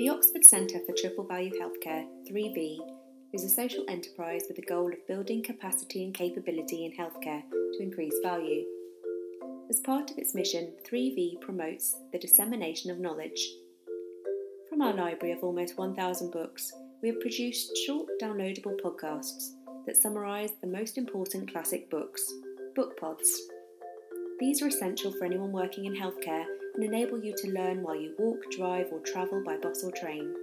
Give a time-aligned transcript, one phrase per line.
[0.00, 2.78] The Oxford Centre for Triple Value Healthcare, 3V,
[3.34, 7.82] is a social enterprise with the goal of building capacity and capability in healthcare to
[7.82, 8.64] increase value.
[9.68, 13.46] As part of its mission, 3V promotes the dissemination of knowledge.
[14.70, 16.72] From our library of almost 1,000 books,
[17.02, 19.50] we have produced short downloadable podcasts
[19.84, 22.26] that summarise the most important classic books,
[22.74, 23.30] book pods.
[24.38, 28.14] These are essential for anyone working in healthcare and enable you to learn while you
[28.18, 30.34] walk, drive, or travel by bus or train.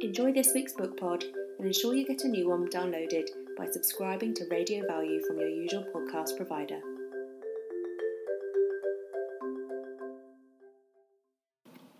[0.00, 1.24] Enjoy this week's book pod
[1.58, 5.48] and ensure you get a new one downloaded by subscribing to Radio Value from your
[5.48, 6.80] usual podcast provider.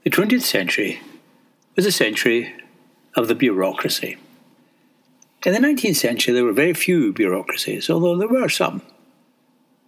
[0.02, 1.00] The 20th century
[1.76, 2.54] was a century
[3.14, 4.16] of the bureaucracy.
[5.44, 8.82] In the 19th century, there were very few bureaucracies, although there were some.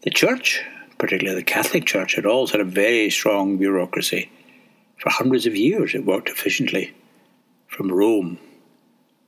[0.02, 0.62] The church,
[1.02, 4.30] particularly the Catholic Church, had always had a very strong bureaucracy.
[4.98, 6.94] For hundreds of years, it worked efficiently.
[7.66, 8.38] From Rome,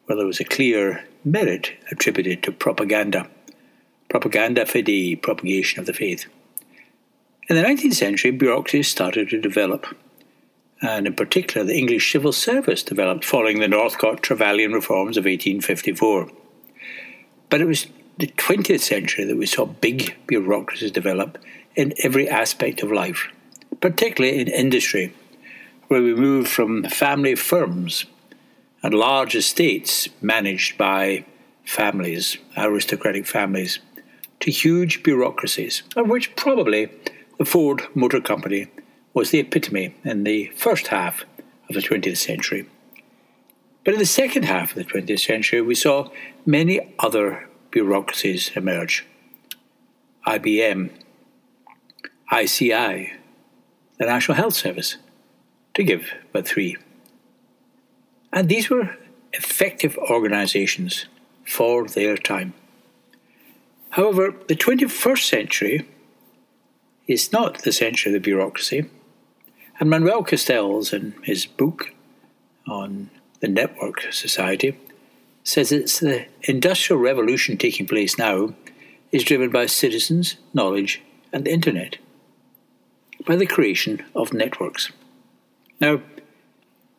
[0.04, 3.28] where there was a clear merit attributed to propaganda.
[4.08, 6.26] Propaganda fide, propagation of the faith.
[7.48, 9.84] In the 19th century, bureaucracies started to develop,
[10.80, 16.30] and in particular, the English civil service developed following the Northcote Trevelyan reforms of 1854.
[17.50, 21.36] But it was the 20th century that we saw big bureaucracies develop
[21.74, 23.28] in every aspect of life,
[23.80, 25.14] particularly in industry,
[25.88, 28.06] where we moved from family firms
[28.82, 31.24] and large estates managed by
[31.64, 33.78] families, aristocratic families,
[34.40, 36.90] to huge bureaucracies, of which probably
[37.38, 38.68] the Ford Motor Company
[39.14, 41.24] was the epitome in the first half
[41.68, 42.66] of the 20th century.
[43.84, 46.10] But in the second half of the 20th century, we saw
[46.44, 49.06] many other bureaucracies emerge
[50.26, 50.90] IBM,
[52.32, 53.12] ICI,
[53.98, 54.96] the National Health Service,
[55.74, 56.76] to give but three.
[58.32, 58.96] And these were
[59.32, 61.06] effective organisations
[61.46, 62.54] for their time.
[63.90, 65.88] However, the 21st century
[67.06, 68.90] is not the century of the bureaucracy,
[69.78, 71.92] and Manuel Castells, in his book
[72.66, 74.78] on the network society,
[75.42, 78.54] says it's the industrial revolution taking place now
[79.12, 81.02] is driven by citizens, knowledge,
[81.32, 81.98] and the internet,
[83.26, 84.90] by the creation of networks.
[85.80, 86.00] Now,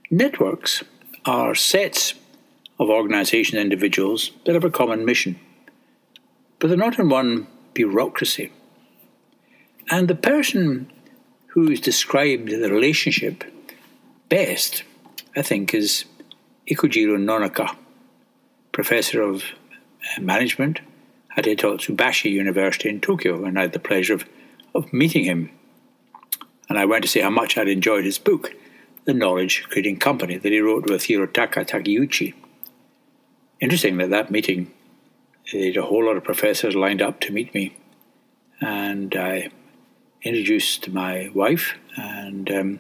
[0.10, 0.84] networks
[1.26, 2.14] are sets
[2.80, 5.40] of organisations and individuals that have a common mission,
[6.60, 8.52] but they're not in one bureaucracy.
[9.90, 10.92] And the person
[11.48, 13.44] who's described the relationship
[14.30, 14.84] best,
[15.36, 16.06] I think, is
[16.70, 17.76] Ikujiro Nonaka,
[18.72, 20.82] professor of uh, management
[21.38, 24.26] at Hitotsubashi University in Tokyo, and I had the pleasure of,
[24.74, 25.52] of meeting him.
[26.70, 28.54] And I went to say how much I'd enjoyed his book
[29.06, 32.34] the knowledge creating company that he wrote with Hirotaka Takeuchi.
[33.62, 34.72] Interesting that that meeting,
[35.54, 37.78] they had a whole lot of professors lined up to meet me,
[38.60, 39.52] and I
[40.24, 42.80] introduced my wife, and um,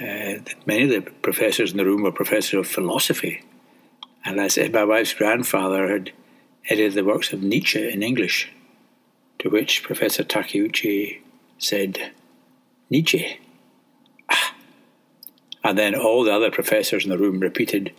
[0.00, 3.42] uh, many of the professors in the room were professors of philosophy.
[4.24, 6.12] And I said my wife's grandfather had
[6.68, 8.50] edited the works of Nietzsche in English,
[9.38, 11.20] to which Professor Takeuchi
[11.58, 12.10] said,
[12.90, 13.40] Nietzsche?
[14.30, 14.54] Ah.
[15.64, 17.94] And then all the other professors in the room repeated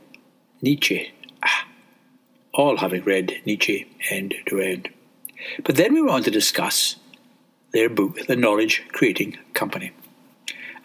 [0.62, 1.14] Nietzsche,
[1.44, 1.66] ah,
[2.54, 4.90] all having read Nietzsche end to end.
[5.64, 6.98] But then we went on to discuss
[7.74, 9.92] their book, The Knowledge Creating Company.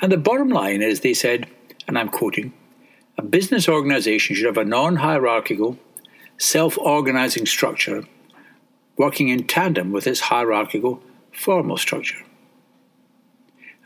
[0.01, 1.49] And the bottom line is they said,
[1.89, 2.53] and I'm quoting,
[3.19, 5.79] a business organization should have a non hierarchical,
[6.39, 8.05] self organizing structure
[8.97, 11.03] working in tandem with its hierarchical,
[11.33, 12.25] formal structure.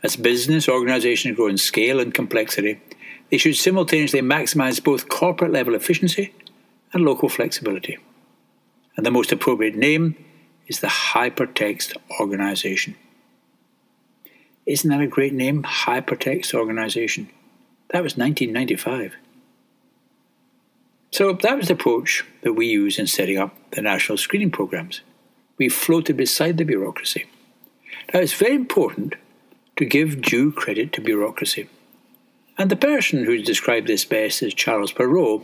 [0.03, 2.81] As business organizations grow in scale and complexity,
[3.29, 6.33] they should simultaneously maximize both corporate level efficiency
[6.93, 7.97] and local flexibility.
[8.97, 10.15] And the most appropriate name
[10.67, 12.95] is the Hypertext Organization.
[14.65, 15.63] Isn't that a great name?
[15.63, 17.29] Hypertext Organization.
[17.89, 19.15] That was 1995.
[21.11, 25.01] So that was the approach that we use in setting up the national screening programs.
[25.57, 27.25] We floated beside the bureaucracy.
[28.13, 29.15] Now it's very important
[29.81, 31.67] to give due credit to bureaucracy.
[32.55, 35.43] And the person who described this best is Charles Perrow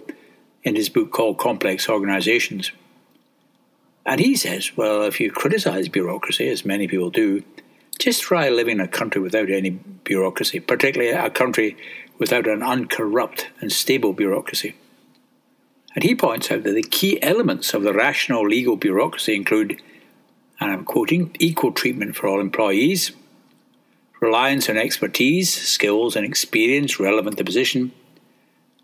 [0.61, 2.71] in his book called Complex Organizations.
[4.05, 7.43] And he says, well, if you criticize bureaucracy, as many people do,
[7.97, 11.75] just try living in a country without any bureaucracy, particularly a country
[12.19, 14.75] without an uncorrupt and stable bureaucracy.
[15.95, 19.81] And he points out that the key elements of the rational legal bureaucracy include,
[20.59, 23.13] and I'm quoting, equal treatment for all employees,
[24.19, 27.91] reliance on expertise, skills, and experience relevant to the position,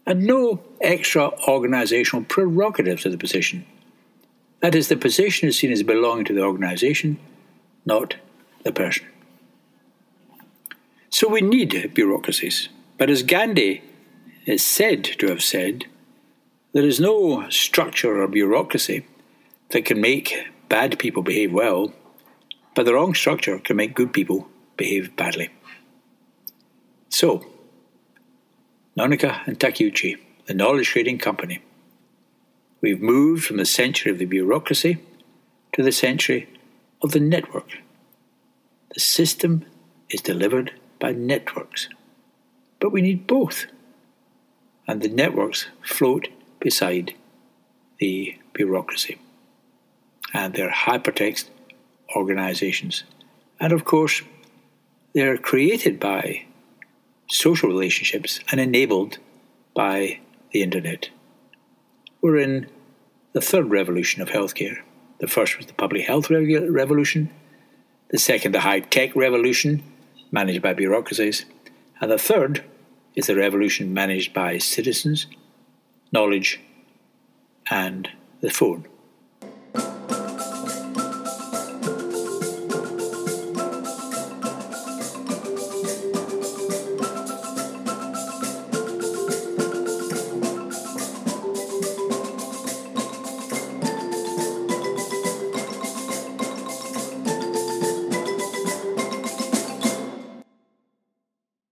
[0.05, 3.65] and no extra organisational prerogatives of the position.
[4.59, 7.19] That is, the position is seen as belonging to the organisation,
[7.85, 8.15] not
[8.63, 9.05] the person.
[11.09, 12.69] So we need bureaucracies.
[12.97, 13.81] But as Gandhi
[14.45, 15.85] is said to have said,
[16.73, 19.05] there is no structure or bureaucracy
[19.69, 21.93] that can make bad people behave well,
[22.75, 24.47] but the wrong structure can make good people
[24.77, 25.49] behave badly.
[27.09, 27.45] So,
[28.97, 31.61] Nonaka and Takeuchi, the knowledge creating company,
[32.81, 34.97] we've moved from the century of the bureaucracy
[35.73, 36.49] to the century
[37.01, 37.79] of the network.
[38.93, 39.65] The system
[40.09, 41.89] is delivered by networks,
[42.79, 43.65] but we need both.
[44.87, 46.27] And the networks float
[46.59, 47.13] beside
[47.99, 49.17] the bureaucracy.
[50.33, 51.45] And they're hypertext
[52.15, 53.03] organizations.
[53.59, 54.21] And of course,
[55.13, 56.45] they're created by
[57.29, 59.17] social relationships and enabled
[59.75, 60.19] by
[60.51, 61.09] the internet.
[62.21, 62.67] We're in
[63.33, 64.81] the third revolution of healthcare.
[65.19, 67.29] The first was the public health revolution,
[68.09, 69.83] the second, the high tech revolution,
[70.31, 71.45] managed by bureaucracies,
[72.01, 72.63] and the third
[73.15, 75.27] is the revolution managed by citizens,
[76.11, 76.59] knowledge,
[77.69, 78.09] and
[78.41, 78.87] the phone.